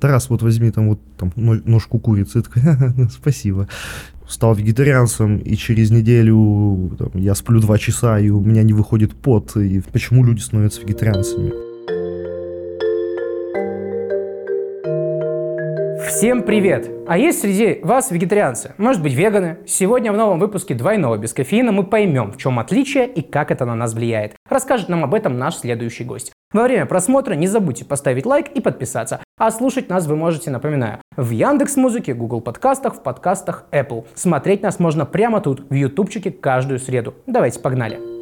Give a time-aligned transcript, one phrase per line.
[0.00, 2.42] Тарас, вот возьми там вот там ножку курицы.
[2.42, 2.62] Такой,
[3.10, 3.68] спасибо.
[4.26, 9.14] Стал вегетарианцем, и через неделю там, я сплю два часа, и у меня не выходит
[9.14, 9.56] пот.
[9.56, 11.70] И почему люди становятся вегетарианцами?
[16.10, 16.90] Всем привет!
[17.06, 18.74] А есть среди вас вегетарианцы?
[18.78, 19.58] Может быть веганы?
[19.66, 23.64] Сегодня в новом выпуске «Двойного без кофеина» мы поймем, в чем отличие и как это
[23.64, 24.34] на нас влияет.
[24.48, 26.32] Расскажет нам об этом наш следующий гость.
[26.52, 29.20] Во время просмотра не забудьте поставить лайк и подписаться.
[29.40, 34.04] А слушать нас вы можете, напоминаю, в Яндекс Музыке, Google подкастах, в подкастах Apple.
[34.14, 37.14] Смотреть нас можно прямо тут, в ютубчике, каждую среду.
[37.26, 38.19] Давайте погнали!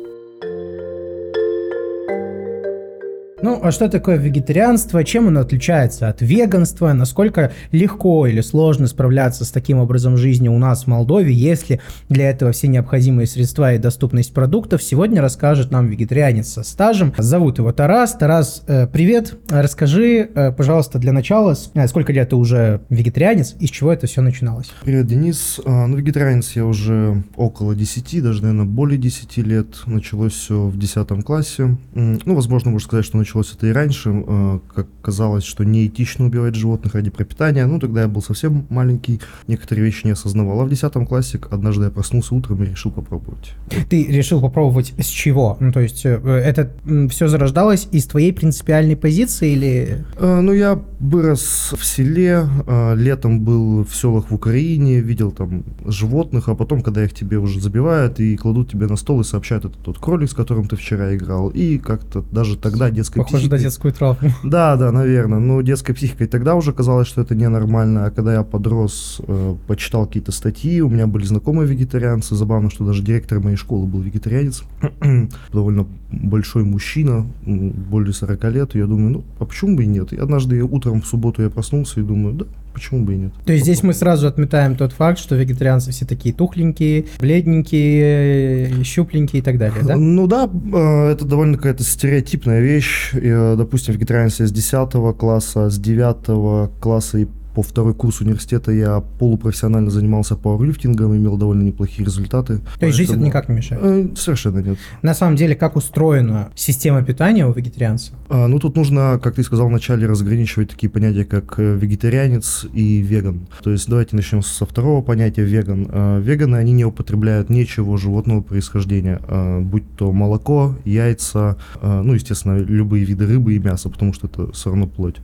[3.41, 5.05] Ну, а что такое вегетарианство?
[5.05, 6.92] Чем оно отличается от веганства?
[6.92, 12.30] Насколько легко или сложно справляться с таким образом жизни у нас в Молдове, если для
[12.30, 14.82] этого все необходимые средства и доступность продуктов?
[14.82, 17.15] Сегодня расскажет нам вегетарианец со стажем.
[17.16, 18.15] Зовут его Тарас.
[18.15, 19.37] Тарас, э, привет.
[19.48, 24.09] Расскажи, э, пожалуйста, для начала, э, сколько лет ты уже вегетарианец и с чего это
[24.09, 24.73] все начиналось?
[24.82, 25.60] Привет, Денис.
[25.65, 29.82] Ну, вегетарианец я уже около 10, даже, наверное, более 10 лет.
[29.87, 31.77] Началось все в 10 классе.
[31.95, 36.54] Ну, возможно, можно сказать, что началось это и раньше, э, как казалось, что неэтично убивать
[36.54, 37.66] животных ради пропитания.
[37.66, 40.62] Ну, тогда я был совсем маленький, некоторые вещи не осознавал.
[40.62, 43.52] А в 10 классе однажды я проснулся утром и решил попробовать.
[43.90, 45.59] Ты решил попробовать с чего?
[45.60, 46.71] Ну, то есть, э, это
[47.10, 50.04] все зарождалось из твоей принципиальной позиции или...
[50.18, 52.49] Э, ну, я вырос в селе,
[52.96, 57.60] летом был в селах в Украине, видел там животных, а потом, когда их тебе уже
[57.60, 61.15] забивают и кладут тебе на стол и сообщают, это тот кролик, с которым ты вчера
[61.15, 64.31] играл, и как-то даже тогда детская Похоже на детскую травму.
[64.44, 65.38] Да, да, наверное.
[65.38, 68.06] Но детской психикой тогда уже казалось, что это ненормально.
[68.06, 72.34] А когда я подрос, э, почитал какие-то статьи, у меня были знакомые вегетарианцы.
[72.34, 74.62] Забавно, что даже директор моей школы был вегетарианец.
[75.53, 78.75] Довольно большой мужчина, более 40 лет.
[78.75, 80.12] И я думаю, ну, а почему бы и нет?
[80.12, 82.47] И однажды утром в субботу я проснулся и думаю, да,
[82.78, 83.32] почему бы и нет.
[83.44, 89.41] То есть здесь мы сразу отметаем тот факт, что вегетарианцы все такие тухленькие, бледненькие, щупленькие
[89.41, 89.97] и так далее, да?
[89.97, 93.11] Ну да, э, это довольно какая-то стереотипная вещь.
[93.15, 99.00] Э, допустим, вегетарианцы с 10 класса, с 9 класса и по второй курс университета я
[99.00, 102.59] полупрофессионально занимался пауэрлифтингом, имел довольно неплохие результаты.
[102.59, 102.86] То поэтому...
[102.86, 103.82] есть жизнь это никак не мешает?
[103.84, 104.78] Э, совершенно нет.
[105.03, 108.12] На самом деле, как устроена система питания у вегетарианца?
[108.28, 112.98] А, ну, тут нужно, как ты сказал вначале, разграничивать такие понятия, как э, вегетарианец и
[112.98, 113.48] веган.
[113.62, 115.88] То есть давайте начнем со второго понятия веган.
[115.91, 122.15] А, веганы, они не употребляют ничего животного происхождения, а, будь то молоко, яйца, а, ну,
[122.15, 125.16] естественно, любые виды рыбы и мяса, потому что это все равно плоть.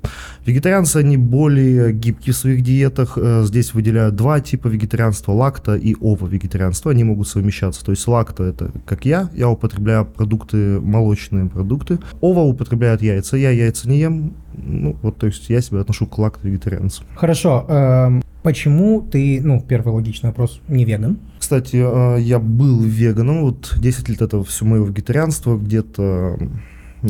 [0.46, 3.18] Вегетарианцы, они более гибкие в своих диетах.
[3.20, 6.90] Э, здесь выделяют два типа вегетарианства, лакто и ово-вегетарианство.
[6.90, 7.84] Они могут совмещаться.
[7.84, 11.98] То есть лакто это как я, я употребляю продукты, молочные продукты.
[12.20, 14.34] Ово употребляют яйца, я яйца не ем.
[14.56, 17.02] Ну, вот, то есть я себя отношу к лакто-вегетарианцу.
[17.16, 17.66] Хорошо.
[17.68, 21.18] Эм, почему ты, ну, первый логичный вопрос, не веган?
[21.38, 26.38] Кстати, э, я был веганом, вот 10 лет этого все моего вегетарианства, где-то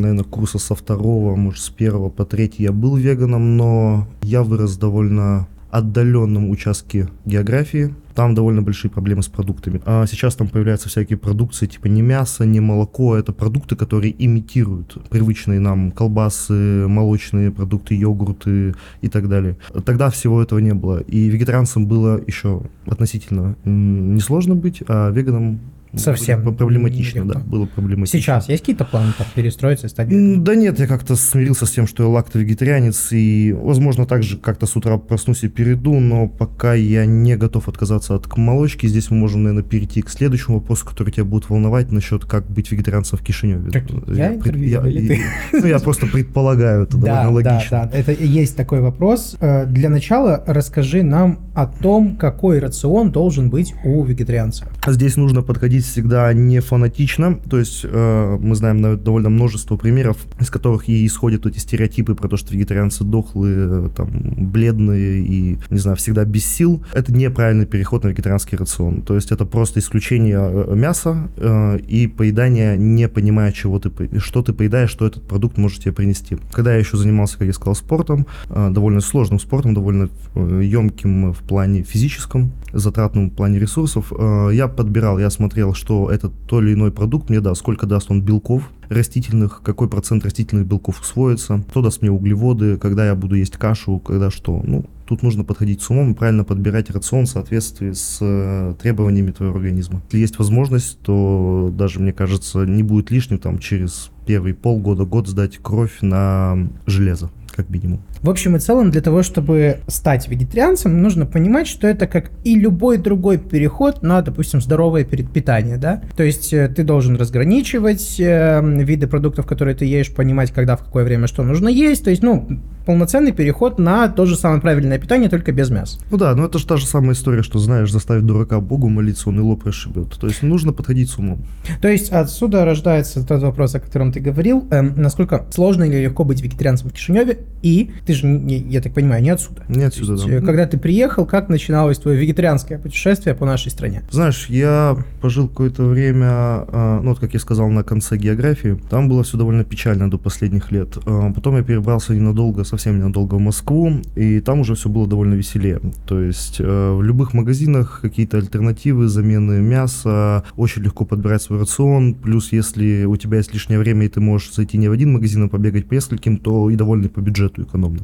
[0.01, 4.77] наверное, курса со второго, может, с первого по третий я был веганом, но я вырос
[4.77, 7.93] довольно отдаленном участке географии.
[8.13, 9.81] Там довольно большие проблемы с продуктами.
[9.85, 13.17] А сейчас там появляются всякие продукции, типа не мясо, не молоко.
[13.17, 19.57] Это продукты, которые имитируют привычные нам колбасы, молочные продукты, йогурты и так далее.
[19.83, 20.99] Тогда всего этого не было.
[20.99, 25.59] И вегетарианцам было еще относительно несложно быть, а веганам
[25.97, 26.55] Совсем.
[26.55, 28.19] Проблематично, да, было проблематично.
[28.19, 30.07] Сейчас есть какие-то планы там перестроиться и стать
[30.43, 34.75] Да нет, я как-то смирился с тем, что я лакто-вегетарианец, и, возможно, также как-то с
[34.75, 39.43] утра проснусь и перейду, но пока я не готов отказаться от молочки, здесь мы можем,
[39.43, 43.71] наверное, перейти к следующему вопросу, который тебя будет волновать насчет, как быть вегетарианцем в Кишиневе.
[43.71, 44.55] Как я, я, пред...
[44.55, 45.17] я, я,
[45.53, 47.69] ну, я просто предполагаю, это довольно логично.
[47.71, 49.37] Да, да, это есть такой вопрос.
[49.39, 54.67] Э, для начала расскажи нам о том, какой рацион должен быть у вегетарианца.
[54.85, 60.49] Здесь нужно подходить всегда не фанатично, то есть э, мы знаем довольно множество примеров, из
[60.49, 65.97] которых и исходят эти стереотипы про то, что вегетарианцы дохлые, там, бледные и, не знаю,
[65.97, 66.83] всегда без сил.
[66.93, 72.07] Это неправильный переход на вегетарианский рацион, то есть это просто исключение э, мяса э, и
[72.07, 76.37] поедание, не понимая, чего ты, что ты поедаешь, что этот продукт может тебе принести.
[76.51, 81.33] Когда я еще занимался, как я сказал, спортом, э, довольно сложным спортом, довольно э, емким
[81.33, 86.61] в плане физическом, затратным в плане ресурсов, э, я подбирал, я смотрел, что этот то
[86.61, 91.63] или иной продукт мне даст, сколько даст он белков растительных, какой процент растительных белков усвоится,
[91.69, 94.61] кто даст мне углеводы, когда я буду есть кашу, когда что.
[94.63, 99.31] Ну, тут нужно подходить с умом и правильно подбирать рацион в соответствии с э, требованиями
[99.31, 100.01] твоего организма.
[100.07, 105.27] Если есть возможность, то даже, мне кажется, не будет лишним там через первые полгода, год
[105.27, 108.01] сдать кровь на железо как минимум.
[108.21, 112.55] В общем и целом, для того, чтобы стать вегетарианцем, нужно понимать, что это как и
[112.55, 116.01] любой другой переход на, допустим, здоровое питание, да?
[116.15, 120.83] То есть э, ты должен разграничивать э, виды продуктов, которые ты ешь, понимать, когда, в
[120.83, 122.03] какое время что нужно есть.
[122.03, 122.47] То есть, ну,
[122.85, 125.99] полноценный переход на то же самое правильное питание, только без мяса.
[126.11, 129.29] Ну да, но это же та же самая история, что, знаешь, заставить дурака Богу молиться,
[129.29, 130.13] он и лоб расшибет.
[130.19, 131.45] То есть нужно подходить с умом.
[131.81, 136.23] То есть отсюда рождается тот вопрос, о котором ты говорил, эм, насколько сложно или легко
[136.23, 139.63] быть вегетарианцем в Кишиневе, и ты же, я так понимаю, не отсюда.
[139.67, 140.33] Не отсюда, есть, да.
[140.33, 144.03] Э, когда ты приехал, как начиналось твое вегетарианское путешествие по нашей стране?
[144.11, 149.09] Знаешь, я пожил какое-то время, а, ну вот как я сказал, на конце географии, там
[149.09, 150.97] было все довольно печально до последних лет.
[151.07, 155.33] А, потом я перебрался ненадолго, совсем ненадолго в Москву, и там уже все было довольно
[155.33, 155.81] веселее.
[156.05, 162.13] То есть э, в любых магазинах какие-то альтернативы, замены мяса, очень легко подбирать свой рацион,
[162.13, 165.45] плюс если у тебя есть лишнее время и ты можешь зайти не в один магазин,
[165.45, 167.99] а побегать по нескольким, то и довольно по бюджету экономно.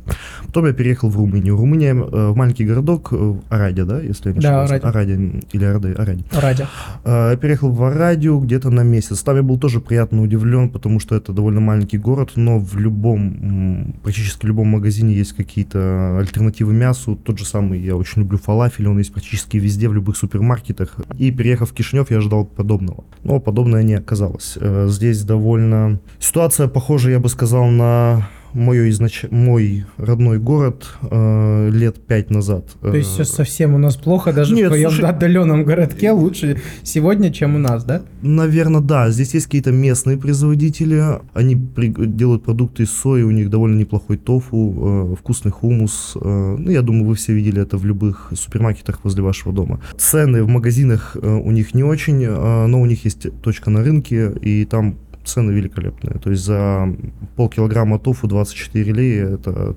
[0.45, 1.55] Потом я переехал в Румынию.
[1.57, 4.83] Румыния, э, в маленький городок, э, Арадия, да, если я не да, ошибаюсь?
[4.83, 5.15] Арадия.
[5.15, 5.93] Арадия или Арадия?
[5.95, 6.25] Арадия.
[6.31, 6.67] Арадия.
[7.05, 9.21] Я переехал в Арадию где-то на месяц.
[9.23, 13.95] Там я был тоже приятно удивлен, потому что это довольно маленький город, но в любом,
[14.03, 17.15] практически в любом магазине есть какие-то альтернативы мясу.
[17.15, 20.97] Тот же самый, я очень люблю фалафель, он есть практически везде, в любых супермаркетах.
[21.17, 23.03] И переехав в Кишинев, я ожидал подобного.
[23.23, 24.57] Но подобное не оказалось.
[24.59, 25.99] Э, здесь довольно...
[26.19, 29.25] Ситуация похожа, я бы сказал, на мой, изнач...
[29.29, 32.65] мой родной город э, лет пять назад.
[32.81, 35.09] То есть все совсем у нас плохо, даже Нет, в твоем слушай...
[35.09, 38.01] отдаленном городке лучше сегодня, чем у нас, да?
[38.21, 39.09] Наверное, да.
[39.11, 41.87] Здесь есть какие-то местные производители, они при...
[41.87, 46.13] делают продукты из сои, у них довольно неплохой тофу, э, вкусный хумус.
[46.15, 49.81] Э, ну, я думаю, вы все видели это в любых супермаркетах возле вашего дома.
[49.97, 53.83] Цены в магазинах э, у них не очень, э, но у них есть точка на
[53.83, 56.19] рынке, и там цены великолепные.
[56.19, 56.93] То есть за
[57.35, 59.75] полкилограмма тофу 24 лея это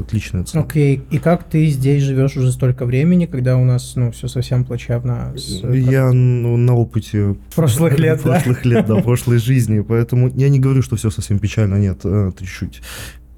[0.00, 0.62] отличная цена.
[0.62, 1.02] Окей, okay.
[1.10, 5.32] и как ты здесь живешь уже столько времени, когда у нас ну, все совсем плачевно?
[5.36, 10.60] С, я ну, на опыте прошлых лет, прошлых лет, да, прошлой жизни, поэтому я не
[10.60, 12.82] говорю, что все совсем печально, нет, э, ты чуть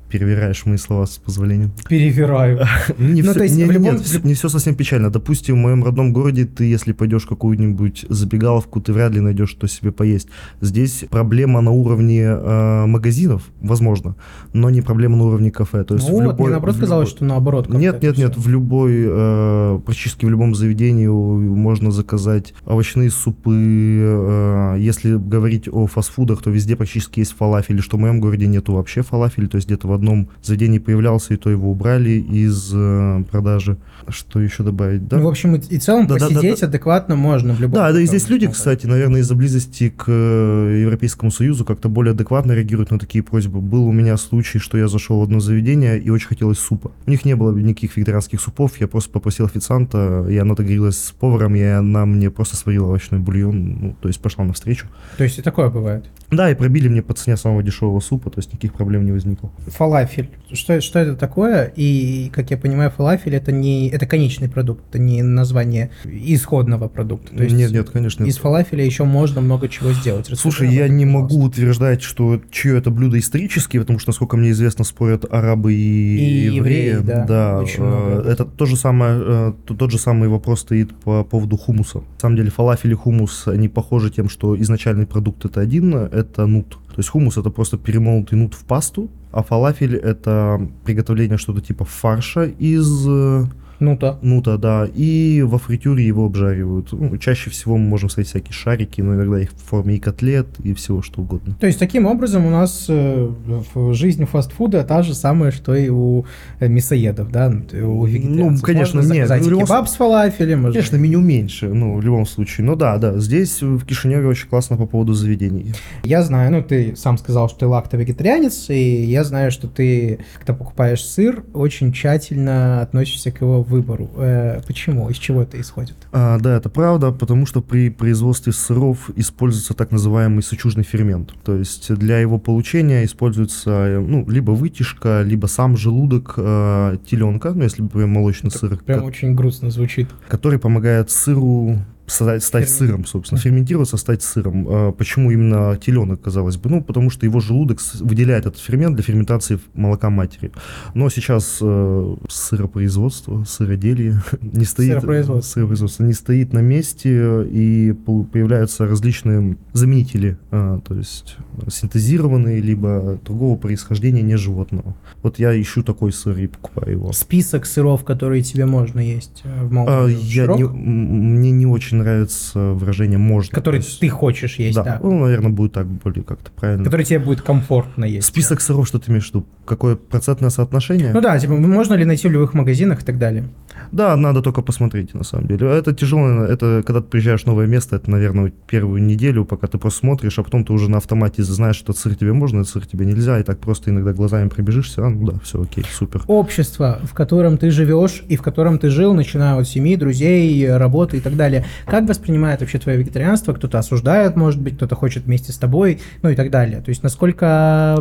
[0.08, 1.70] перевираешь мои слова с позволения.
[1.88, 2.66] Перевираю.
[2.98, 3.96] не, ну, все, есть, не, любом...
[3.96, 5.10] нет, не все совсем печально.
[5.10, 9.50] Допустим, в моем родном городе ты, если пойдешь в какую-нибудь забегаловку, ты вряд ли найдешь
[9.50, 10.28] что себе поесть.
[10.60, 14.16] Здесь проблема на уровне э, магазинов, возможно,
[14.52, 15.84] но не проблема на уровне кафе.
[15.84, 17.68] То есть ну в вот, любой, мне наоборот казалось, что наоборот.
[17.68, 23.54] Нет, нет, нет, в любой, э, практически в любом заведении можно заказать овощные супы.
[23.54, 28.72] Э, если говорить о фастфудах, то везде практически есть фалафель, что в моем городе нету
[28.74, 33.24] вообще фалафель, то есть где-то в одном заведении появлялся, и то его убрали из э,
[33.30, 33.76] продажи.
[34.08, 35.06] Что еще добавить?
[35.06, 35.18] Да?
[35.18, 37.92] Ну, в общем, и, и целом да, посидеть да, да, адекватно можно в любом Да,
[37.92, 42.52] да, и здесь люди, кстати, наверное, из-за близости к э, Европейскому Союзу как-то более адекватно
[42.52, 43.60] реагируют на такие просьбы.
[43.60, 46.92] Был у меня случай, что я зашел в одно заведение и очень хотелось супа.
[47.06, 51.12] У них не было никаких вегетарианских супов, я просто попросил официанта, и она договорилась с
[51.12, 54.86] поваром, и она мне просто сварила овощной бульон, ну, то есть пошла навстречу.
[55.16, 56.06] То есть и такое бывает?
[56.30, 59.50] Да, и пробили мне по цене самого дешевого супа, то есть никаких проблем не возникло.
[59.88, 60.28] Фалафель.
[60.52, 61.72] Что, что это такое?
[61.74, 67.34] И, как я понимаю, фалафель это не это конечный продукт, это не название исходного продукта.
[67.34, 68.24] То есть нет, нет, конечно.
[68.24, 70.28] Из фалафеля еще можно много чего сделать.
[70.28, 74.50] Расскажи Слушай, я не могу утверждать, что чье это блюдо исторически, потому что, насколько мне
[74.50, 76.88] известно, спорят арабы и, и евреи.
[76.88, 81.24] евреи да, да э, это то же самое, э, тот же самый вопрос стоит по
[81.24, 81.98] поводу хумуса.
[81.98, 86.44] На самом деле фалафель и хумус, они похожи тем, что изначальный продукт это один, это
[86.46, 86.78] нут.
[86.98, 91.84] То есть хумус это просто перемолотый нут в пасту, а фалафель это приготовление что-то типа
[91.84, 93.44] фарша из э,
[93.80, 94.18] Нута.
[94.22, 94.88] Нута, да.
[94.92, 96.92] И во фритюре его обжаривают.
[96.92, 100.46] Ну, чаще всего мы можем встретить всякие шарики, но иногда их в форме и котлет,
[100.62, 101.54] и всего что угодно.
[101.60, 103.30] То есть таким образом у нас э,
[103.74, 106.24] в жизни фастфуда та же самая, что и у
[106.58, 108.62] э, мясоедов, да, у вегетарианцев.
[108.62, 109.30] Ну, конечно, можно нет.
[109.44, 110.62] Ну, кебаб с фалафелем.
[110.62, 110.72] Можно...
[110.72, 112.66] Конечно, меню меньше, ну, в любом случае.
[112.66, 115.72] Но да, да, здесь в Кишиневе очень классно по поводу заведений.
[116.02, 120.54] Я знаю, ну, ты сам сказал, что ты лакто-вегетарианец, и я знаю, что ты, когда
[120.54, 124.10] покупаешь сыр, очень тщательно относишься к его выбору.
[124.16, 125.08] Э, почему?
[125.10, 125.96] Из чего это исходит?
[126.12, 131.34] А, да, это правда, потому что при производстве сыров используется так называемый сычужный фермент.
[131.44, 137.62] То есть для его получения используется ну, либо вытяжка, либо сам желудок э, теленка, ну
[137.62, 138.76] если прям молочный это сыр.
[138.78, 140.08] Прям очень грустно звучит.
[140.28, 144.66] Который помогает сыру стать, стать сыром, собственно, ферментироваться, стать сыром.
[144.68, 146.70] А почему именно теленок, казалось бы?
[146.70, 150.50] Ну, потому что его желудок выделяет этот фермент для ферментации молока матери.
[150.94, 155.52] Но сейчас э, сыропроизводство, сыроделие не стоит, сыропроизводство.
[155.52, 161.36] сыропроизводство не стоит на месте, и появляются различные заменители, э, то есть
[161.70, 164.96] синтезированные, либо другого происхождения, не животного.
[165.22, 167.12] Вот я ищу такой сыр и покупаю его.
[167.12, 172.58] Список сыров, которые тебе можно есть э, в а, я не, Мне не очень нравится
[172.58, 173.54] выражение «можно».
[173.54, 174.84] Который есть, ты хочешь есть, да.
[174.84, 175.00] да.
[175.02, 176.84] Ну, наверное, будет так более как-то правильно.
[176.84, 178.26] Который тебе будет комфортно есть.
[178.26, 179.46] Список сыров, что ты имеешь в виду?
[179.64, 181.12] Какое процентное соотношение?
[181.12, 183.48] Ну да, типа, можно ли найти в любых магазинах и так далее.
[183.92, 185.68] Да, надо только посмотреть, на самом деле.
[185.68, 189.78] Это тяжело, это когда ты приезжаешь в новое место, это, наверное, первую неделю, пока ты
[189.78, 193.06] просто смотришь, а потом ты уже на автомате знаешь, что сыр тебе можно, сыр тебе
[193.06, 196.22] нельзя, и так просто иногда глазами пробежишься, а, ну да, все окей, супер.
[196.26, 201.18] Общество, в котором ты живешь и в котором ты жил, начиная от семьи, друзей, работы
[201.18, 201.64] и так далее.
[201.86, 203.52] Как воспринимает вообще твое вегетарианство?
[203.52, 206.80] Кто-то осуждает, может быть, кто-то хочет вместе с тобой, ну и так далее.
[206.80, 207.96] То есть насколько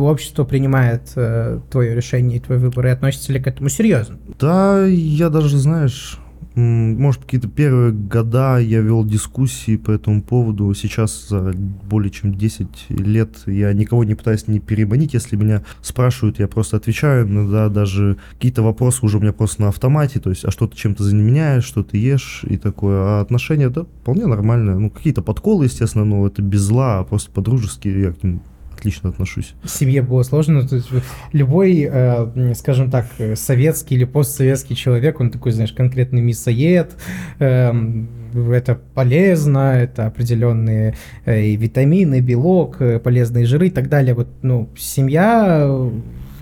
[0.00, 4.16] общество принимает э, твое решение и твой выбор и относится ли к этому серьезно?
[4.40, 6.18] Да, я даже, знаешь,
[6.58, 10.74] может, какие-то первые года я вел дискуссии по этому поводу.
[10.74, 11.52] Сейчас за
[11.88, 15.14] более чем 10 лет я никого не пытаюсь не переманить.
[15.14, 17.28] Если меня спрашивают, я просто отвечаю.
[17.28, 20.18] Иногда даже какие-то вопросы уже у меня просто на автомате.
[20.18, 23.02] То есть, а что ты чем-то заменяешь, что ты ешь и такое.
[23.02, 24.78] А отношения, да, вполне нормальные.
[24.78, 28.40] Ну, какие-то подколы, естественно, но это без зла, а просто по-дружески я к ним
[28.78, 29.54] отлично отношусь.
[29.64, 30.66] Семье было сложно.
[30.66, 30.88] То есть
[31.32, 36.92] любой, э, скажем так, советский или постсоветский человек, он такой, знаешь, конкретный мясоед,
[37.38, 37.72] э,
[38.52, 40.94] это полезно, это определенные
[41.24, 44.14] э, витамины, белок, э, полезные жиры и так далее.
[44.14, 45.68] Вот, ну, семья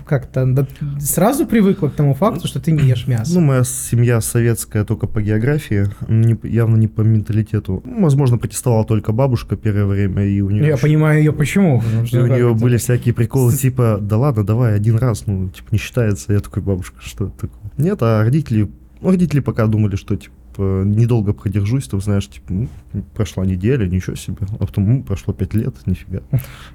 [0.07, 0.67] как-то
[0.99, 3.33] сразу привыкла к тому факту, что ты не ешь мясо.
[3.33, 7.83] Ну, моя семья советская только по географии, не, явно не по менталитету.
[7.85, 10.67] Возможно, протестовала только бабушка первое время, и у нее...
[10.67, 11.83] Я понимаю ее почему.
[12.11, 15.77] И у нее были всякие приколы, типа, да ладно, давай один раз, ну, типа, не
[15.77, 16.33] считается.
[16.33, 17.71] Я такой, бабушка, что это такое?
[17.77, 18.69] Нет, а родители,
[19.01, 22.67] ну, родители пока думали, что, типа, типа, недолго продержусь, там, знаешь, типа, ну,
[23.13, 26.21] прошла неделя, ничего себе, а потом, ну, прошло пять лет, нифига.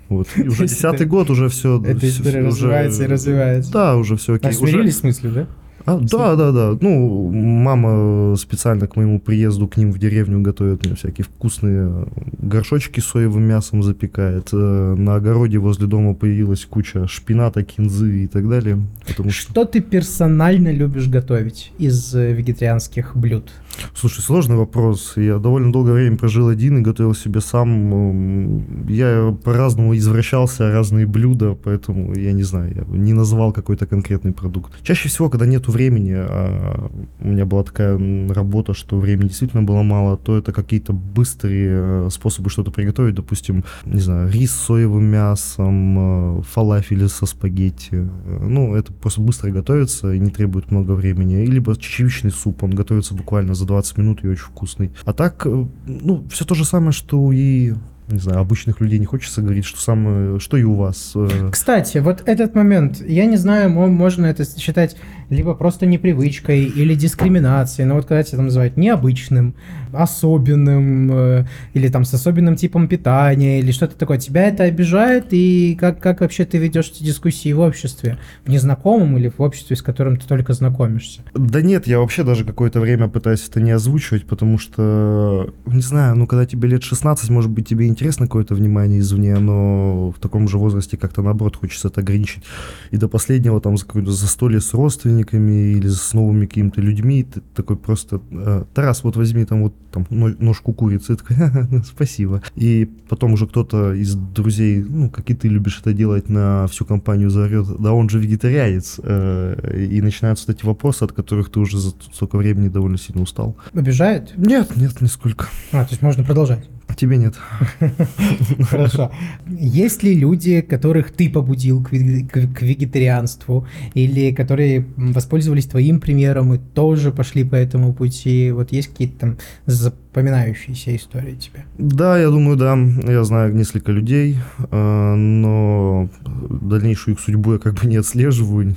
[0.08, 1.82] Вот, и уже десятый год уже все...
[1.84, 3.72] Эта история развивается и развивается.
[3.72, 4.50] Да, уже все окей.
[4.50, 5.46] А смирились в смысле, да?
[5.84, 6.78] А, да, да, да.
[6.80, 12.06] Ну, мама специально к моему приезду к ним в деревню готовит мне всякие вкусные
[12.38, 14.50] горшочки с соевым мясом запекает.
[14.52, 18.78] Э, на огороде возле дома появилась куча шпината, кинзы и так далее.
[19.06, 19.50] Потому что...
[19.50, 23.50] что ты персонально любишь готовить из э, вегетарианских блюд?
[23.94, 25.14] Слушай, сложный вопрос.
[25.16, 28.86] Я довольно долгое время прожил один и готовил себе сам.
[28.88, 34.72] Я по-разному извращался, разные блюда, поэтому я не знаю, я не назвал какой-то конкретный продукт.
[34.82, 37.98] Чаще всего, когда нету времени, а у меня была такая
[38.32, 43.64] работа, что времени действительно было мало, то это какие-то быстрые э, способы что-то приготовить, допустим,
[43.84, 48.08] не знаю, рис с соевым мясом, э, фалафели со спагетти.
[48.26, 51.44] Ну, это просто быстро готовится и не требует много времени.
[51.44, 54.92] Либо чечевичный суп, он готовится буквально за 20 минут и очень вкусный.
[55.04, 57.74] А так, э, ну, все то же самое, что и
[58.08, 61.14] не знаю, обычных людей не хочется говорить, что самое, что и у вас.
[61.50, 64.96] Кстати, вот этот момент, я не знаю, можно это считать
[65.32, 67.88] либо просто непривычкой или дискриминацией.
[67.88, 69.54] Но вот когда тебя там называют необычным,
[69.92, 75.74] особенным, э, или там с особенным типом питания, или что-то такое, тебя это обижает, и
[75.80, 78.18] как, как вообще ты ведешь эти дискуссии в обществе?
[78.44, 81.22] В незнакомом или в обществе, с которым ты только знакомишься?
[81.34, 86.14] Да нет, я вообще даже какое-то время пытаюсь это не озвучивать, потому что, не знаю,
[86.14, 90.46] ну когда тебе лет 16, может быть, тебе интересно какое-то внимание извне, но в таком
[90.46, 92.44] же возрасте как-то наоборот хочется это ограничить.
[92.90, 97.24] И до последнего там за какое-то застолье с родственниками, родственниками или с новыми какими-то людьми,
[97.24, 101.36] ты такой просто, «Э, Тарас, вот возьми там вот там ножку курицы, такой,
[101.70, 102.42] ну, спасибо.
[102.56, 106.84] И потом уже кто-то из друзей, ну, как и ты любишь это делать, на всю
[106.84, 111.78] компанию заорет, да он же вегетарианец, э, и начинаются эти вопросы, от которых ты уже
[111.78, 113.56] за столько времени довольно сильно устал.
[113.74, 114.32] Обижает?
[114.36, 115.46] Нет, нет, нисколько.
[115.72, 116.68] А, то есть можно продолжать?
[116.96, 117.34] Тебе нет.
[118.70, 119.10] Хорошо.
[119.48, 126.58] Есть ли люди, которых ты побудил к, к вегетарианству, или которые воспользовались твоим примером и
[126.58, 128.50] тоже пошли по этому пути?
[128.52, 131.64] Вот есть какие-то там запоминающиеся истории тебе?
[131.78, 132.76] Да, я думаю, да.
[133.10, 134.36] Я знаю несколько людей,
[134.70, 138.74] э, но дальнейшую их судьбу я как бы не отслеживаю,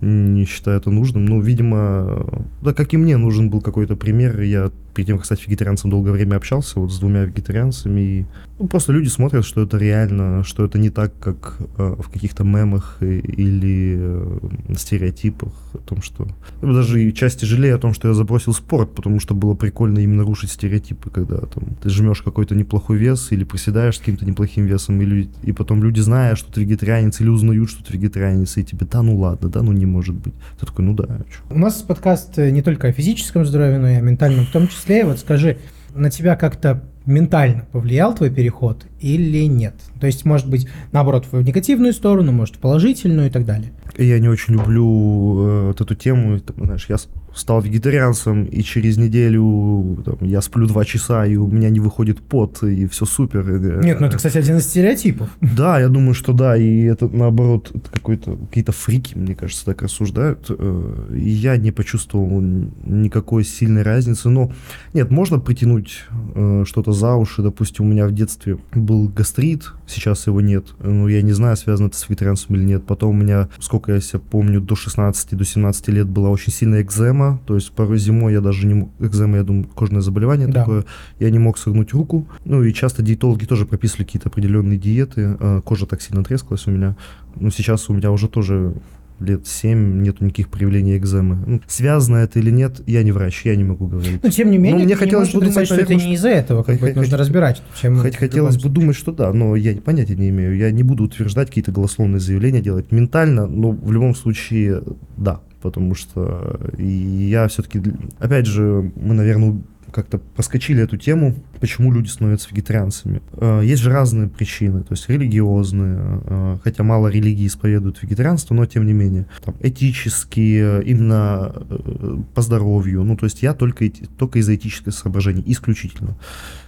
[0.00, 1.26] не считаю это нужным.
[1.26, 2.26] Ну, видимо,
[2.62, 6.12] да, как и мне нужен был какой-то пример, я перед тем, как стать вегетарианцем, долгое
[6.12, 8.26] время общался вот с двумя вегетарианцами, и
[8.60, 12.44] ну, просто люди смотрят, что это реально, что это не так, как э, в каких-то
[12.44, 14.38] мемах и, или э,
[14.76, 16.28] стереотипах о том, что...
[16.60, 20.00] Я даже и части жалею о том, что я забросил спорт, потому что было прикольно
[20.00, 24.66] именно рушить стереотипы, когда там, ты жмешь какой-то неплохой вес или приседаешь с каким-то неплохим
[24.66, 28.64] весом, или, и потом люди, зная, что ты вегетарианец, или узнают, что ты вегетарианец, и
[28.64, 30.34] тебе, да ну ладно, да ну не может быть.
[30.58, 31.40] Ты такой, ну да, а чё?
[31.48, 34.68] У нас подкаст э, не только о физическом здоровье, но и о ментальном в том
[34.68, 35.06] числе.
[35.06, 35.56] Вот скажи,
[35.94, 39.74] на тебя как-то ментально повлиял твой переход или нет?
[40.00, 43.72] То есть, может быть, наоборот, в негативную сторону, может, в положительную и так далее.
[43.98, 46.96] Я не очень люблю э, вот эту тему, там, знаешь, я
[47.34, 52.20] стал вегетарианцем, и через неделю там, я сплю два часа, и у меня не выходит
[52.20, 53.44] пот, и все супер.
[53.48, 55.28] Э, Нет, ну это, кстати, один из стереотипов.
[55.40, 59.82] Да, я думаю, что да, и это наоборот это какой-то какие-то фрики, мне кажется, так
[59.82, 60.46] рассуждают.
[60.50, 62.40] э, И я не почувствовал
[62.84, 64.28] никакой сильной разницы.
[64.28, 64.52] Но
[64.94, 66.04] нет, можно притянуть
[66.34, 67.42] э, что-то за уши.
[67.42, 68.58] Допустим, у меня в детстве
[68.90, 70.64] был гастрит, сейчас его нет.
[70.80, 72.84] Ну, я не знаю, связано это с вегетарианством или нет.
[72.84, 76.82] Потом у меня, сколько я себя помню, до 16, до 17 лет была очень сильная
[76.82, 77.40] экзема.
[77.46, 78.90] То есть порой зимой я даже не мог...
[78.98, 80.60] Экзема, я думаю, кожное заболевание Да.
[80.60, 80.84] такое.
[81.20, 82.26] Я не мог согнуть руку.
[82.44, 85.36] Ну и часто диетологи тоже прописывали какие-то определенные диеты.
[85.38, 86.96] А, Кожа так сильно трескалась у меня.
[87.36, 88.74] Ну сейчас у меня уже тоже
[89.20, 91.38] лет 7 нету никаких проявлений экземы.
[91.46, 94.22] Ну, связано это или нет, я не врач, я не могу говорить.
[94.22, 96.62] Но, тем не менее, Ну, мне хотелось бы отрицать, думать, что это не из-за этого.
[96.62, 97.62] Как бы это нужно разбирать.
[97.80, 100.56] Чем Хоть хотелось бы думать, что да, но я понятия не имею.
[100.56, 104.82] Я не буду утверждать какие-то голословные заявления делать ментально, но в любом случае
[105.16, 107.82] да, потому что и я все-таки,
[108.18, 109.60] опять же, мы, наверное,
[109.92, 113.22] как-то проскочили эту тему, почему люди становятся вегетарианцами.
[113.32, 118.66] Э, Есть же разные причины, то есть религиозные, э, хотя мало религий исповедуют вегетарианство, но
[118.66, 124.38] тем не менее, там, этические, именно э, по здоровью, ну то есть я только, только
[124.38, 126.16] из-за этических соображений, исключительно.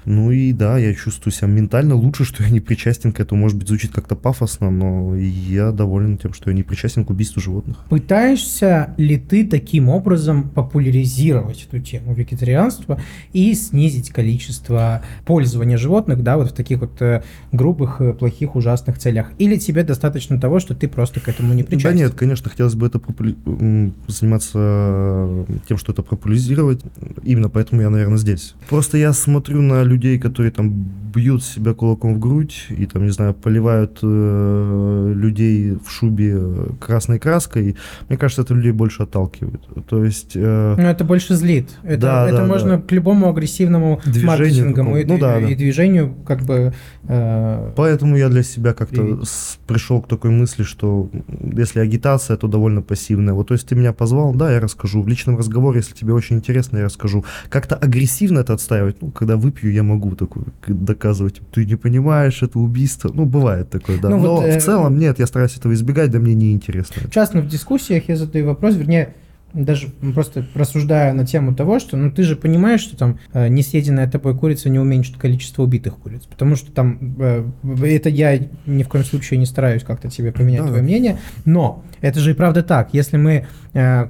[0.04, 3.42] Ну и да, я чувствую себя ментально лучше, что я не причастен к этому.
[3.42, 7.40] Может быть, звучит как-то пафосно, но я доволен тем, что я не причастен к убийству
[7.40, 7.84] животных.
[7.88, 13.00] Пытаешься ли ты таким образом популяризировать эту тему вегетарианства
[13.32, 14.81] и снизить количество
[15.24, 17.22] пользования животных, да, вот в таких вот э,
[17.52, 19.26] грубых, э, плохих, ужасных целях?
[19.38, 21.90] Или тебе достаточно того, что ты просто к этому не причастен?
[21.90, 26.80] Да нет, конечно, хотелось бы это попули- заниматься э, тем, что это популяризировать.
[27.22, 28.54] Именно поэтому я, наверное, здесь.
[28.68, 30.72] Просто я смотрю на людей, которые там
[31.14, 36.40] бьют себя кулаком в грудь и там, не знаю, поливают э, людей в шубе
[36.80, 37.76] красной краской.
[38.08, 39.60] Мне кажется, это людей больше отталкивает.
[39.88, 40.32] То есть...
[40.34, 41.68] э, Ну, это больше злит.
[41.82, 42.82] Это, Да, это да, можно да.
[42.82, 45.04] к любому агрессивному Движению маркетинговому и.
[45.04, 45.56] Ну да, и да.
[45.56, 46.72] движению как бы...
[47.08, 49.20] э, Поэтому я для себя как-то
[49.66, 51.08] пришел к такой мысли, что
[51.40, 53.34] если агитация, то довольно пассивная.
[53.34, 55.02] Вот, то есть ты меня позвал, да, я расскажу.
[55.02, 57.24] В личном разговоре, если тебе очень интересно, я расскажу.
[57.48, 61.40] Как-то агрессивно это отстаивать, ну, когда выпью, я могу такой доказывать.
[61.52, 63.10] Ты не понимаешь, это убийство.
[63.12, 64.08] Ну, бывает такое, да.
[64.08, 67.10] Ну, Но вот, э, в целом, нет, я стараюсь этого избегать, да мне не интересно.
[67.10, 69.14] часто в дискуссиях я задаю вопрос, вернее,
[69.54, 74.10] даже просто рассуждаю на тему того, что ну ты же понимаешь, что там э, несъеденная
[74.10, 77.44] тобой курица не уменьшит количество убитых куриц, потому что там э,
[77.84, 80.68] это я ни в коем случае не стараюсь как-то тебе поменять Да.
[80.68, 82.90] твое мнение, но это же и правда так.
[82.92, 83.46] Если мы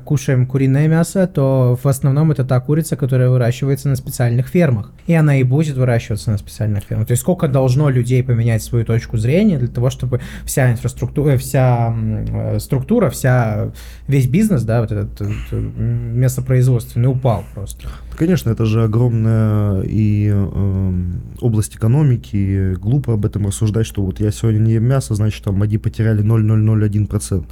[0.04, 5.14] кушаем куриное мясо, то в основном это та курица, которая выращивается на специальных фермах, и
[5.14, 7.06] она и будет выращиваться на специальных фермах.
[7.06, 11.88] То есть сколько должно людей поменять свою точку зрения для того, чтобы вся инфраструктура, вся
[11.88, 12.24] м,
[12.56, 13.70] э, структура, вся
[14.08, 17.88] весь бизнес, да, вот этот, э, м, мясопроизводственный упал просто.
[18.16, 22.74] Конечно, это же огромная и эм, область экономики.
[22.74, 26.22] Глупо об этом рассуждать, что вот я сегодня не ем мясо, значит, там мои потеряли
[26.22, 27.44] 0,001%.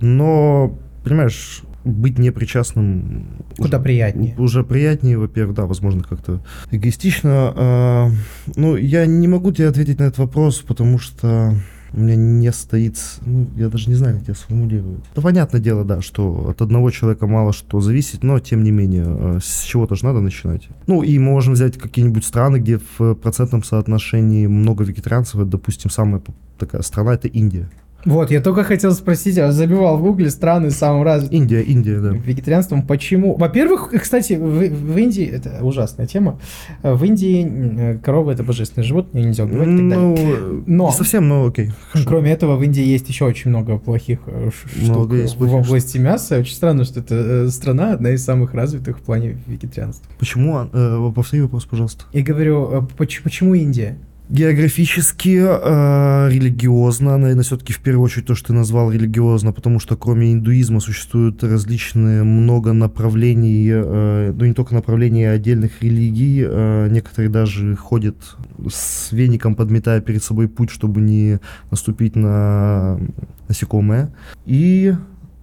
[0.00, 4.34] Но, понимаешь, быть непричастным Куда уже- приятнее.
[4.38, 6.40] Уже приятнее, во-первых, да, возможно, как-то
[6.72, 7.52] эгоистично.
[7.56, 8.10] А,
[8.56, 11.54] ну, я не могу тебе ответить на этот вопрос, потому что
[11.92, 15.04] у меня не стоит, ну, я даже не знаю, как тебя сформулировать.
[15.14, 19.04] Да, понятное дело, да, что от одного человека мало что зависит, но, тем не менее,
[19.06, 20.68] э, с чего-то же надо начинать.
[20.88, 25.88] Ну, и мы можем взять какие-нибудь страны, где в процентном соотношении много вегетарианцев, Это, допустим,
[25.90, 26.20] самая
[26.58, 27.70] такая страна, это Индия.
[28.06, 32.10] Вот, я только хотел спросить, я забивал в гугле страны самым развитым Индия, Индия, да.
[32.10, 32.86] вегетарианством.
[32.86, 33.36] Почему?
[33.36, 36.38] Во-первых, кстати, в, в Индии, это ужасная тема,
[36.82, 39.98] в Индии э, корова это божественное животное, нельзя убивать и так далее.
[39.98, 41.72] Ну, Но- не совсем, но окей.
[41.90, 42.08] хорошо.
[42.08, 44.50] Кроме этого, в Индии есть еще очень много плохих э,
[44.84, 46.38] штук есть в области мяса.
[46.38, 50.08] Очень странно, что это э, страна одна из самых развитых в плане вегетарианства.
[50.18, 50.56] Почему?
[50.72, 52.04] а, повтори вопрос, пожалуйста.
[52.12, 53.98] И говорю, поч- почему Индия?
[54.28, 59.96] Географически, э, религиозно, наверное, все-таки в первую очередь то, что ты назвал религиозно, потому что
[59.96, 66.88] кроме индуизма существуют различные много направлений, э, ну не только направлений а отдельных религий, э,
[66.90, 68.16] некоторые даже ходят
[68.68, 71.38] с веником, подметая перед собой путь, чтобы не
[71.70, 72.98] наступить на
[73.46, 74.12] насекомое.
[74.44, 74.92] И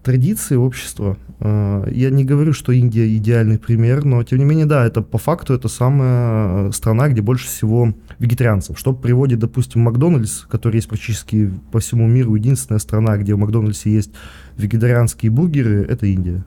[0.03, 1.17] традиции общества.
[1.39, 5.17] Э, я не говорю, что Индия идеальный пример, но тем не менее, да, это по
[5.17, 8.77] факту это самая страна, где больше всего вегетарианцев.
[8.77, 13.91] Что приводит, допустим, Макдональдс, который есть практически по всему миру, единственная страна, где в Макдональдсе
[13.91, 14.11] есть
[14.57, 16.43] вегетарианские бургеры, это Индия.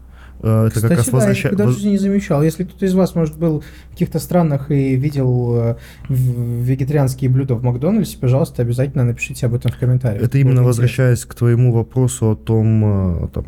[0.47, 1.49] Э, это Кстати, как раз да, возвраща...
[1.49, 2.43] я никогда в не замечал.
[2.43, 5.77] Если кто-то из вас, может, был в каких-то странах и видел э,
[6.09, 10.23] вегетарианские блюда в Макдональдсе, пожалуйста, обязательно напишите об этом в комментариях.
[10.23, 13.45] Это именно возвращаясь к твоему вопросу о том, э, там,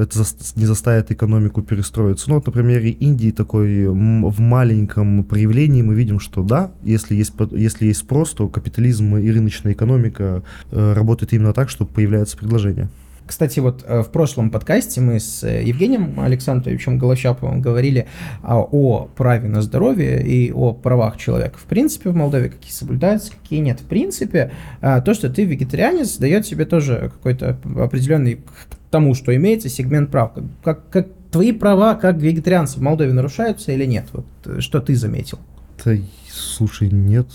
[0.00, 0.18] это
[0.54, 2.28] не заставит экономику перестроиться.
[2.28, 7.32] Ну, вот на примере Индии такой в маленьком проявлении мы видим, что да, если есть,
[7.50, 12.88] если есть спрос, то капитализм и рыночная экономика работают именно так, что появляется предложение.
[13.26, 18.06] Кстати, вот э, в прошлом подкасте мы с э, Евгением Александровичем Голощаповым говорили
[18.42, 21.58] а, о праве на здоровье и о правах человека.
[21.58, 23.80] В принципе, в Молдове какие соблюдаются, какие нет.
[23.80, 29.34] В принципе, а, то, что ты вегетарианец, дает себе тоже какой-то определенный к тому, что
[29.34, 30.32] имеется сегмент прав.
[30.62, 34.06] Как, как твои права как вегетарианца в Молдове нарушаются или нет?
[34.12, 35.38] Вот э, что ты заметил?
[35.86, 35.92] Да,
[36.28, 37.28] слушай, нет.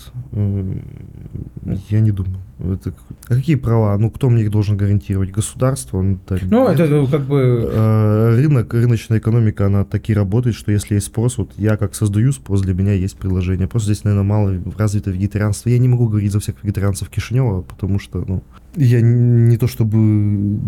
[1.88, 2.36] Я не думаю.
[2.58, 2.92] Это,
[3.28, 3.96] а какие права?
[3.96, 5.30] Ну, кто мне их должен гарантировать?
[5.30, 6.02] Государство?
[6.02, 7.70] Ну, ну это ну, как бы...
[7.72, 12.30] А, рынок, рыночная экономика, она таки работает, что если есть спрос, вот я как создаю
[12.32, 13.68] спрос, для меня есть предложение.
[13.68, 15.70] Просто здесь, наверное, мало развито вегетарианство.
[15.70, 18.42] Я не могу говорить за всех вегетарианцев Кишинева, потому что, ну,
[18.76, 20.60] я не то чтобы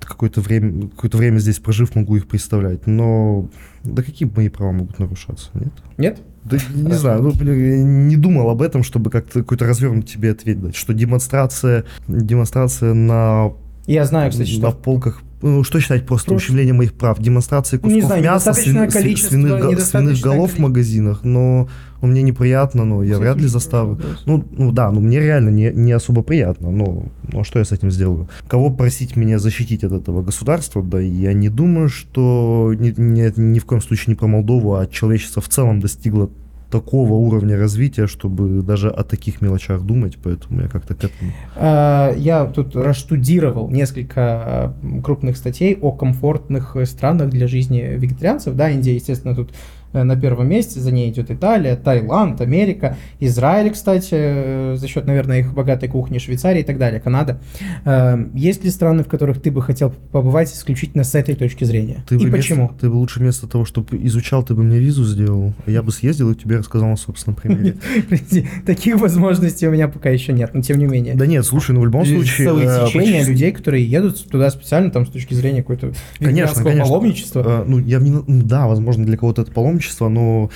[0.00, 2.86] какое-то время, какое-то время здесь прожив, могу их представлять.
[2.86, 3.48] Но
[3.94, 5.50] да какие мои права могут нарушаться?
[5.54, 5.72] Нет?
[5.96, 6.20] Нет?
[6.44, 10.60] Да, не знаю, ну, я не думал об этом, чтобы как-то какой-то развернут тебе ответ
[10.60, 13.52] дать, что демонстрация, демонстрация на
[13.88, 14.66] я знаю, кстати, что...
[14.66, 17.20] На полках ну, что считать просто, просто ущемлением моих прав?
[17.20, 21.68] Демонстрации кусков не знаю, мяса, свин, свиных, свиных голов в магазинах, но
[22.00, 24.00] ну, мне неприятно, но я вряд ли заставлю.
[24.26, 27.64] Ну, ну да, ну мне реально не, не особо приятно, но ну, а что я
[27.64, 28.28] с этим сделаю?
[28.48, 30.82] Кого просить меня защитить от этого государства?
[30.82, 34.86] Да я не думаю, что ни, ни, ни в коем случае не про Молдову, а
[34.86, 36.30] человечество в целом достигло
[36.70, 41.32] такого уровня развития, чтобы даже о таких мелочах думать, поэтому я как-то к этому...
[41.56, 48.54] А, я тут раштудировал несколько а, крупных статей о комфортных странах для жизни вегетарианцев.
[48.54, 49.52] Да, Индия, естественно, тут
[49.92, 55.40] на первом месте, за ней идет Италия, Таиланд, Америка, Израиль, кстати, э, за счет, наверное,
[55.40, 57.40] их богатой кухни, Швейцария и так далее, Канада.
[57.84, 62.04] Э, есть ли страны, в которых ты бы хотел побывать исключительно с этой точки зрения?
[62.08, 62.68] Ты и бы почему?
[62.68, 65.82] Вместо, ты бы лучше вместо того, чтобы изучал, ты бы мне визу сделал, а я
[65.82, 67.76] бы съездил и тебе рассказал на собственном примере.
[68.66, 71.14] Таких возможностей у меня пока еще нет, но тем не менее.
[71.14, 72.46] Да нет, слушай, ну в любом случае...
[72.46, 76.84] Целое течение людей, которые едут туда специально там с точки зрения какой-то конечно, конечно.
[76.84, 77.64] паломничества.
[77.66, 78.10] Ну, я не...
[78.10, 80.50] Ну да, возможно, для кого-то это паломничество, паломничество, но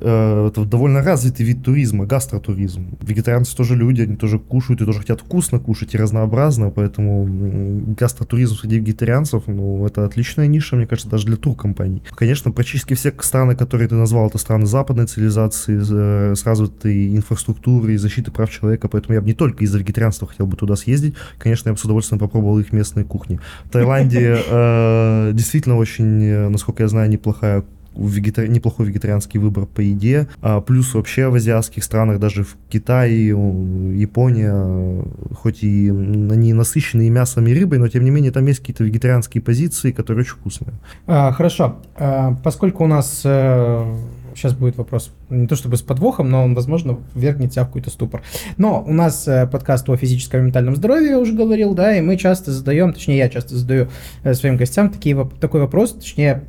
[0.00, 2.98] э, это довольно развитый вид туризма, гастротуризм.
[3.00, 7.26] Вегетарианцы тоже люди, они тоже кушают и тоже хотят вкусно кушать и разнообразно, поэтому
[7.98, 12.02] гастротуризм среди вегетарианцев, ну, это отличная ниша, мне кажется, даже для туркомпаний.
[12.14, 17.94] Конечно, практически все страны, которые ты назвал, это страны западной цивилизации, э, с развитой инфраструктурой
[17.94, 21.14] и защиты прав человека, поэтому я бы не только из-за вегетарианства хотел бы туда съездить,
[21.38, 23.40] конечно, я бы с удовольствием попробовал их местные кухни.
[23.64, 27.64] В Таиланде э, действительно очень, насколько я знаю, неплохая
[27.98, 28.48] вегетари...
[28.48, 30.28] неплохой вегетарианский выбор по еде.
[30.42, 35.04] А плюс вообще в азиатских странах, даже в Китае, Япония,
[35.34, 39.42] хоть и они насыщенные мясом и рыбой, но тем не менее там есть какие-то вегетарианские
[39.42, 40.72] позиции, которые очень вкусные.
[41.06, 41.76] А, хорошо.
[41.96, 43.84] А, поскольку у нас э,
[44.36, 47.90] сейчас будет вопрос не то чтобы с подвохом, но он, возможно, вергнет тебя в какой-то
[47.90, 48.22] ступор.
[48.56, 52.00] Но у нас э, подкаст о физическом и ментальном здоровье, я уже говорил, да, и
[52.00, 53.88] мы часто задаем, точнее, я часто задаю
[54.22, 56.44] э, своим гостям такие, такой вопрос, точнее,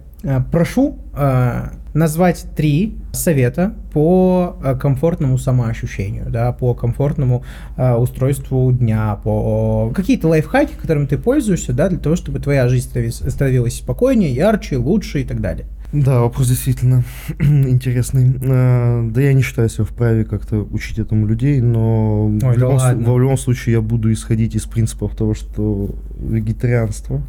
[0.52, 7.44] прошу э, назвать три совета по э, комфортному самоощущению, да, по комфортному
[7.76, 12.90] э, устройству дня, по какие-то лайфхаки, которыми ты пользуешься, да, для того, чтобы твоя жизнь
[13.12, 15.68] становилась спокойнее, ярче, лучше и так далее.
[15.94, 17.06] Да, вопрос действительно
[17.40, 18.34] интересный.
[18.34, 22.94] Да я не считаю себя вправе как-то учить этому людей, но Ой, в, любом, да
[22.94, 27.22] в любом случае я буду исходить из принципов того, что вегетарианство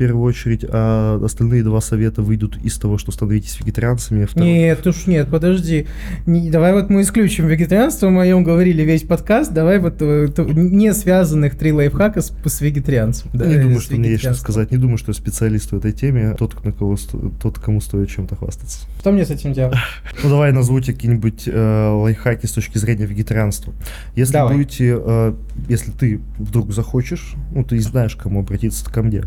[0.00, 4.24] первую очередь, а остальные два совета выйдут из того, что становитесь вегетарианцами.
[4.24, 4.48] Второй...
[4.48, 5.88] Нет, уж нет, подожди.
[6.24, 10.28] Не, давай вот мы исключим вегетарианство, мы о нем говорили весь подкаст, давай вот э,
[10.54, 13.30] не связанных три лайфхака с, с вегетарианцем.
[13.34, 15.92] Да, не думаю, что мне есть что сказать, не думаю, что я специалист в этой
[15.92, 16.96] теме, тот, на кого,
[17.42, 18.86] тот кому стоит чем-то хвастаться.
[19.00, 19.76] Что мне с этим делать?
[20.22, 23.74] Ну давай назову тебе какие-нибудь э, лайфхаки с точки зрения вегетарианства.
[24.14, 24.56] Если давай.
[24.56, 25.34] будете, э,
[25.68, 29.24] если ты вдруг захочешь, ну ты знаешь, к кому обратиться, ко мне.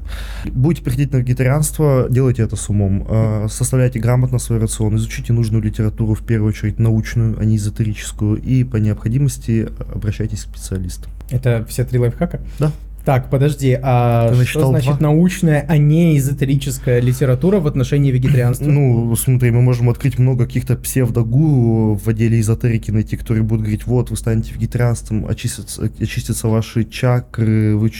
[0.63, 3.05] Будете приходить на вегетарианство, делайте это с умом.
[3.09, 8.41] Э, составляйте грамотно свой рацион, изучите нужную литературу, в первую очередь научную, а не эзотерическую,
[8.41, 11.11] и по необходимости обращайтесь к специалистам.
[11.29, 12.39] Это все три лайфхака?
[12.59, 12.71] Да.
[13.05, 15.09] Так, подожди, а Ты что значит два?
[15.09, 18.65] научная, а не эзотерическая литература в отношении вегетарианства?
[18.65, 23.85] Ну, смотри, мы можем открыть много каких-то псевдогуру в отделе эзотерики найти, которые будут говорить,
[23.85, 27.91] вот, вы станете вегетарианством, очистятся, очистятся ваши чакры, вы,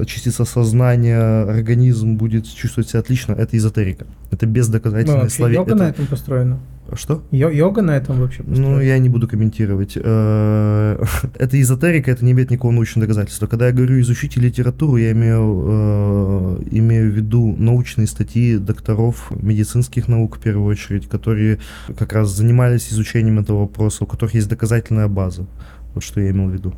[0.00, 3.34] очистится сознание, организм будет чувствовать себя отлично.
[3.34, 4.06] Это эзотерика.
[4.30, 5.54] Это бездоказательное ну, слове.
[5.54, 5.84] Йога это...
[5.84, 6.58] на этом построена.
[6.94, 7.22] Что?
[7.30, 8.76] Йо йога на этом вообще построена.
[8.76, 9.92] Ну, я не буду комментировать.
[9.96, 11.02] Э,
[11.38, 13.46] это эзотерика, это не имеет никакого научного доказательства.
[13.46, 20.08] Когда я говорю изучите литературу, я имею, э, имею в виду научные статьи докторов медицинских
[20.08, 21.58] наук, в первую очередь, которые
[21.98, 25.46] как раз занимались изучением этого вопроса, у которых есть доказательная база.
[25.94, 26.74] Вот что я имел в виду.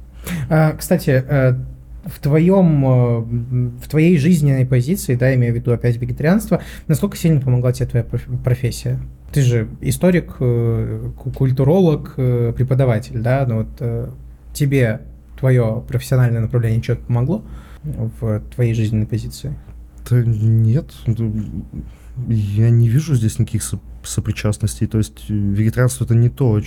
[0.49, 1.55] А, кстати, э,
[2.05, 7.73] в твоем, в твоей жизненной позиции, да, имею в виду опять вегетарианство, насколько сильно помогла
[7.73, 8.07] тебе твоя
[8.45, 8.99] профессия?
[9.33, 13.45] Ты же историк, э, культуролог, э, преподаватель, да?
[13.47, 14.09] Ну вот э,
[14.53, 15.03] тебе
[15.39, 17.45] твое профессиональное направление что-то помогло
[17.83, 19.55] в твоей жизненной позиции?
[20.09, 21.65] Да нет, ну,
[22.29, 23.63] я не вижу здесь никаких
[24.03, 24.87] сопричастностей.
[24.87, 26.61] То есть э, вегетарианство это не то,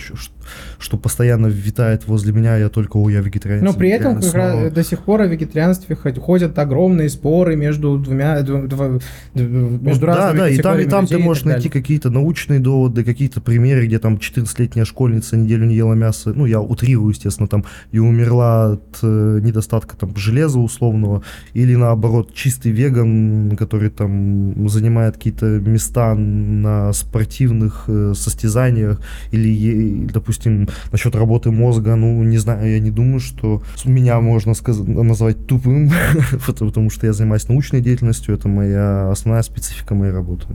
[0.78, 3.64] что постоянно витает возле меня, я только, о, я вегетарианец.
[3.64, 8.42] Но при этом как раз до сих пор о вегетарианстве ходят огромные споры между двумя,
[8.42, 9.00] два, между
[9.34, 13.86] ну, Да, да, и там, и там ты можешь найти какие-то научные доводы, какие-то примеры,
[13.86, 18.72] где там 14-летняя школьница неделю не ела мясо, ну, я утрирую, естественно, там, и умерла
[18.72, 26.14] от э, недостатка там железа условного, или наоборот, чистый веган, который там занимает какие-то места
[26.14, 33.20] на спортивных э, состязаниях или, допустим, насчет работы мозга, ну, не знаю, я не думаю,
[33.20, 35.90] что меня можно сказать, назвать тупым,
[36.46, 40.46] потому что я занимаюсь научной деятельностью, это моя основная специфика моей работы.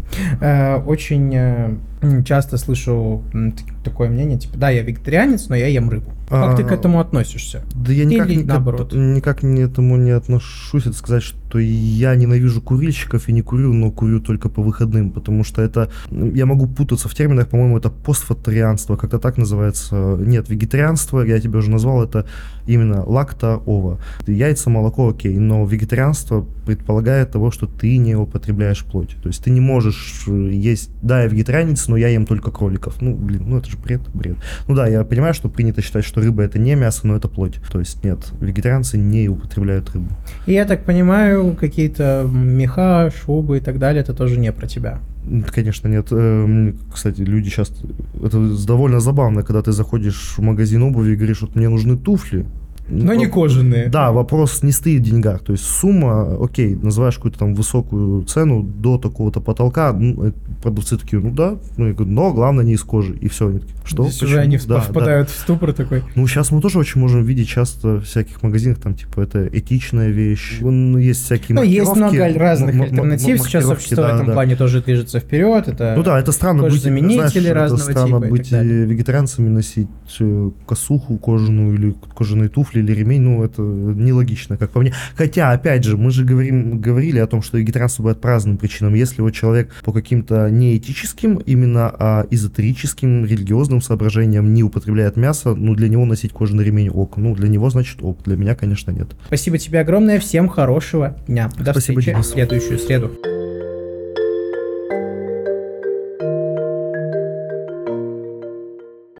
[0.41, 1.75] Э, очень э,
[2.25, 3.23] часто слышу
[3.83, 6.11] такое мнение, типа, да, я вегетарианец, но я ем рыбу.
[6.29, 7.63] Как а, ты к этому относишься?
[7.73, 8.93] Да я никак, Или наоборот?
[8.93, 10.85] никак не этому не отношусь.
[10.85, 15.43] Это сказать, что я ненавижу курильщиков и не курю, но курю только по выходным, потому
[15.43, 15.89] что это...
[16.11, 20.17] Я могу путаться в терминах, по-моему, это постфатарианство, как-то так называется.
[20.19, 22.27] Нет, вегетарианство, я тебе уже назвал, это
[22.67, 23.99] именно лакта-ова.
[24.27, 29.15] Яйца, молоко, окей, но вегетарианство предполагает того, что ты не употребляешь плоть.
[29.23, 30.91] То есть ты не можешь э, есть...
[31.01, 33.01] Да, я вегетарианец, но я ем только кроликов.
[33.01, 34.37] Ну, блин, ну это же бред, бред.
[34.67, 37.59] Ну да, я понимаю, что принято считать, что рыба это не мясо, но это плоть.
[37.71, 40.09] То есть нет, вегетарианцы не употребляют рыбу.
[40.45, 44.99] И я так понимаю, какие-то меха, шубы и так далее, это тоже не про тебя.
[45.51, 46.07] Конечно, нет.
[46.11, 47.71] Эм, кстати, люди сейчас...
[48.23, 52.45] Это довольно забавно, когда ты заходишь в магазин обуви и говоришь, вот мне нужны туфли.
[52.89, 53.87] Но не кожаные.
[53.87, 55.43] Да, вопрос не стоит в деньгах.
[55.43, 60.97] То есть сумма, окей, называешь какую-то там высокую цену до такого-то потолка, ну, э, продавцы
[60.97, 63.15] такие, ну да, ну, я говорю, но главное не из кожи.
[63.17, 63.47] И все.
[63.47, 64.03] Они такие, что?
[64.03, 64.29] Здесь Почему?
[64.29, 65.33] уже они да, впадают да.
[65.33, 66.03] в ступор такой.
[66.15, 70.09] Ну, сейчас мы тоже очень можем видеть часто в всяких магазинах, там, типа, это этичная
[70.09, 70.57] вещь.
[70.61, 73.41] Ну, есть всякие Ну, есть много разных альтернатив.
[73.41, 74.33] Сейчас общество да, в этом да.
[74.33, 75.67] плане тоже движется вперед.
[75.67, 79.87] Это ну да, это странно быть, знаешь, разного это странно типа быть вегетарианцами, носить
[80.19, 83.21] э, косуху кожаную или кожаные туфли или ремень.
[83.21, 84.93] Ну, это нелогично, как по мне.
[85.15, 88.93] Хотя, опять же, мы же говорим, говорили о том, что вегетарианство бывает по разным причинам.
[88.93, 95.55] Если вот человек по каким-то не этическим, именно а эзотерическим, религиозным соображениям не употребляет мясо,
[95.55, 97.17] ну, для него носить кожаный ремень ок.
[97.17, 98.23] Ну, для него, значит, ок.
[98.23, 99.09] Для меня, конечно, нет.
[99.27, 100.19] Спасибо тебе огромное.
[100.19, 101.49] Всем хорошего дня.
[101.57, 102.21] До Спасибо встречи тебе.
[102.21, 103.48] в следующую среду.